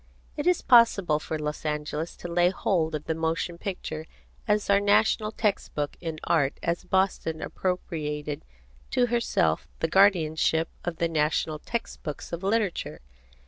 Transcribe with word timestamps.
It 0.35 0.47
is 0.47 0.63
possible 0.63 1.19
for 1.19 1.37
Los 1.37 1.63
Angeles 1.63 2.15
to 2.17 2.27
lay 2.27 2.49
hold 2.49 2.95
of 2.95 3.03
the 3.05 3.13
motion 3.13 3.59
picture 3.59 4.07
as 4.47 4.67
our 4.67 4.79
national 4.79 5.31
text 5.31 5.75
book 5.75 5.95
in 6.01 6.17
Art 6.23 6.59
as 6.63 6.85
Boston 6.85 7.39
appropriated 7.39 8.43
to 8.89 9.05
herself 9.13 9.67
the 9.79 9.87
guardianship 9.87 10.69
of 10.83 10.95
the 10.97 11.07
national 11.07 11.59
text 11.59 12.01
books 12.01 12.33
of 12.33 12.41
Literature. 12.41 12.99